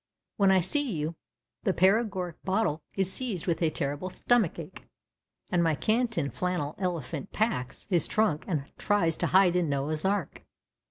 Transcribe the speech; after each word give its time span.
When 0.37 0.49
I 0.49 0.61
see 0.61 0.93
you 0.93 1.13
the 1.61 1.75
paregoric 1.75 2.37
bottle 2.43 2.81
is 2.95 3.13
seized 3.13 3.45
with 3.45 3.61
a 3.61 3.69
terrible 3.69 4.09
stomach 4.09 4.57
ache, 4.57 4.87
and 5.51 5.63
my 5.63 5.75
canton 5.75 6.31
flannel 6.31 6.73
elephant 6.79 7.31
packs 7.31 7.85
his 7.87 8.07
trunk 8.07 8.43
and 8.47 8.65
tries 8.79 9.15
to 9.17 9.27
hide 9.27 9.55
in 9.55 9.69
Noah's 9.69 10.03
Ark." 10.03 10.41